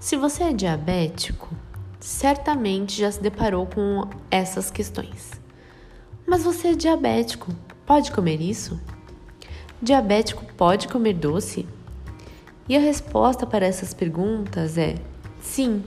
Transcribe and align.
Se 0.00 0.16
você 0.16 0.44
é 0.44 0.52
diabético, 0.54 1.54
certamente 2.00 2.98
já 2.98 3.12
se 3.12 3.20
deparou 3.20 3.66
com 3.66 4.08
essas 4.30 4.70
questões. 4.70 5.30
Mas 6.26 6.42
você 6.42 6.68
é 6.68 6.74
diabético, 6.74 7.54
pode 7.84 8.10
comer 8.10 8.40
isso? 8.40 8.80
Diabético 9.80 10.42
pode 10.56 10.88
comer 10.88 11.12
doce? 11.12 11.68
E 12.66 12.74
a 12.74 12.80
resposta 12.80 13.46
para 13.46 13.66
essas 13.66 13.92
perguntas 13.92 14.78
é 14.78 14.94
sim. 15.42 15.84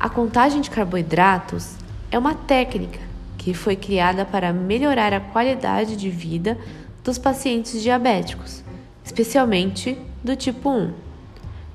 A 0.00 0.08
contagem 0.08 0.62
de 0.62 0.70
carboidratos 0.70 1.76
é 2.10 2.18
uma 2.18 2.34
técnica 2.34 3.00
que 3.36 3.52
foi 3.52 3.76
criada 3.76 4.24
para 4.24 4.54
melhorar 4.54 5.12
a 5.12 5.20
qualidade 5.20 5.96
de 5.96 6.08
vida 6.08 6.56
dos 7.04 7.18
pacientes 7.18 7.82
diabéticos, 7.82 8.64
especialmente 9.04 9.98
do 10.24 10.34
tipo 10.34 10.70
1. 10.70 10.94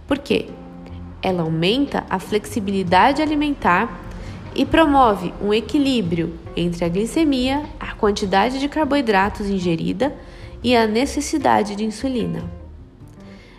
Por 0.08 0.18
quê? 0.18 0.50
Ela 1.24 1.44
aumenta 1.44 2.04
a 2.10 2.20
flexibilidade 2.20 3.22
alimentar 3.22 4.02
e 4.54 4.66
promove 4.66 5.34
um 5.42 5.54
equilíbrio 5.54 6.38
entre 6.56 6.84
a 6.84 6.90
glicemia, 6.90 7.64
a 7.80 7.96
quantidade 7.96 8.60
de 8.60 8.68
carboidratos 8.68 9.48
ingerida 9.48 10.14
e 10.62 10.76
a 10.76 10.86
necessidade 10.86 11.78
de 11.78 11.86
insulina. 11.86 12.44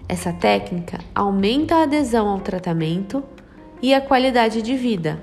Essa 0.06 0.30
técnica 0.30 1.00
aumenta 1.14 1.76
a 1.76 1.82
adesão 1.84 2.28
ao 2.28 2.38
tratamento 2.38 3.24
e 3.80 3.94
a 3.94 4.00
qualidade 4.00 4.60
de 4.60 4.76
vida, 4.76 5.18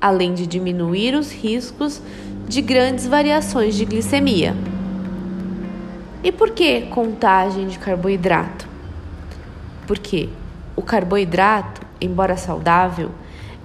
além 0.00 0.32
de 0.32 0.46
diminuir 0.46 1.14
os 1.14 1.30
riscos 1.30 2.00
de 2.48 2.62
grandes 2.62 3.06
variações 3.06 3.74
de 3.74 3.84
glicemia. 3.84 4.56
E 6.24 6.32
por 6.32 6.50
que 6.50 6.82
contagem 6.82 7.68
de 7.68 7.78
carboidrato? 7.78 8.66
Porque 9.86 10.30
o 10.76 10.82
carboidrato, 10.82 11.80
embora 12.00 12.36
saudável, 12.36 13.10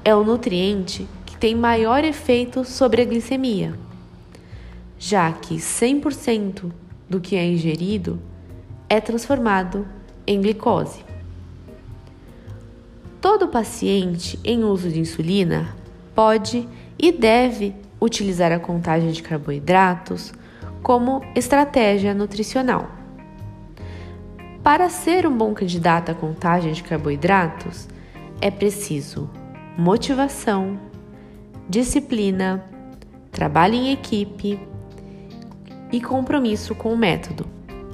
é 0.04 0.16
o 0.16 0.24
nutriente 0.24 1.08
que 1.26 1.36
tem 1.38 1.54
maior 1.54 2.04
efeito 2.04 2.64
sobre 2.64 3.02
a 3.02 3.06
glicemia, 3.06 3.78
já 4.98 5.32
que 5.32 5.58
100% 5.58 6.72
do 7.10 7.20
que 7.20 7.36
é 7.36 7.46
ingerido 7.46 8.20
é 8.90 9.02
transformado 9.02 9.86
em 10.26 10.42
glicose. 10.42 11.04
Todo 13.20 13.50
paciente 13.50 14.40
em 14.44 14.64
uso 14.64 14.90
de 14.90 15.00
insulina 15.00 15.76
pode 16.16 16.68
e 16.98 17.12
deve 17.12 17.76
utilizar 18.00 18.52
a 18.52 18.60
contagem 18.60 19.12
de 19.12 19.22
carboidratos 19.22 20.34
como 20.82 21.22
estratégia 21.36 22.14
nutricional. 22.14 23.01
Para 24.64 24.90
ser 24.90 25.26
um 25.26 25.36
bom 25.36 25.56
candidato 25.56 26.12
à 26.12 26.14
contagem 26.14 26.72
de 26.72 26.84
carboidratos, 26.84 27.88
é 28.40 28.52
preciso 28.52 29.28
motivação, 29.76 30.80
disciplina, 31.68 32.64
trabalho 33.32 33.74
em 33.74 33.92
equipe 33.92 34.60
e 35.92 36.00
compromisso 36.00 36.76
com 36.76 36.94
o 36.94 36.98
método, 36.98 37.48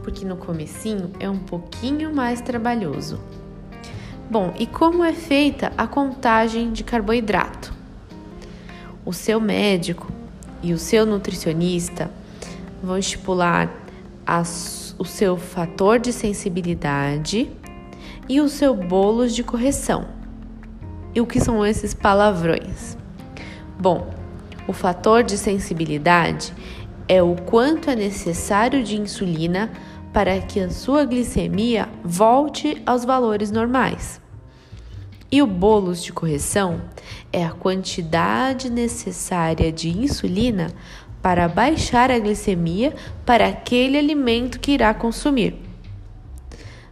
porque 0.03 0.25
no 0.25 0.35
comecinho 0.35 1.13
é 1.21 1.29
um 1.29 1.39
pouquinho 1.39 2.13
mais 2.13 2.41
trabalhoso. 2.41 3.17
Bom, 4.29 4.53
e 4.59 4.67
como 4.67 5.05
é 5.05 5.13
feita 5.13 5.71
a 5.77 5.87
contagem 5.87 6.73
de 6.73 6.83
carboidrato? 6.83 7.73
O 9.05 9.13
seu 9.13 9.39
médico 9.39 10.11
e 10.61 10.73
o 10.73 10.77
seu 10.77 11.05
nutricionista 11.05 12.11
vão 12.83 12.97
estipular 12.97 13.71
as 14.25 14.86
o 14.99 15.05
seu 15.05 15.37
fator 15.37 15.99
de 15.99 16.11
sensibilidade 16.11 17.51
e 18.27 18.41
o 18.41 18.49
seu 18.49 18.75
bolos 18.75 19.33
de 19.35 19.43
correção. 19.43 20.07
E 21.13 21.21
o 21.21 21.25
que 21.25 21.39
são 21.39 21.65
esses 21.65 21.93
palavrões? 21.93 22.97
Bom, 23.79 24.09
o 24.67 24.73
fator 24.73 25.23
de 25.23 25.37
sensibilidade 25.37 26.53
é 27.07 27.21
o 27.23 27.35
quanto 27.35 27.89
é 27.89 27.95
necessário 27.95 28.83
de 28.83 28.99
insulina 28.99 29.71
para 30.11 30.39
que 30.41 30.59
a 30.59 30.69
sua 30.69 31.05
glicemia 31.05 31.87
volte 32.03 32.81
aos 32.85 33.05
valores 33.05 33.51
normais. 33.51 34.19
E 35.31 35.41
o 35.41 35.47
bolos 35.47 36.01
de 36.01 36.13
correção 36.13 36.81
é 37.31 37.45
a 37.45 37.51
quantidade 37.51 38.69
necessária 38.69 39.71
de 39.71 39.89
insulina 39.89 40.73
para 41.27 41.49
baixar 41.49 42.09
a 42.09 42.17
glicemia 42.17 42.95
para 43.25 43.49
aquele 43.49 43.97
alimento 43.97 44.61
que 44.61 44.71
irá 44.71 44.93
consumir. 44.93 45.55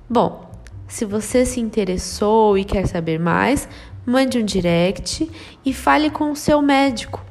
Bom, 0.09 0.51
se 0.89 1.05
você 1.05 1.45
se 1.45 1.61
interessou 1.61 2.57
e 2.57 2.65
quer 2.65 2.85
saber 2.85 3.17
mais, 3.17 3.65
mande 4.05 4.37
um 4.37 4.43
direct 4.43 5.31
e 5.65 5.73
fale 5.73 6.09
com 6.09 6.31
o 6.31 6.35
seu 6.35 6.61
médico. 6.61 7.23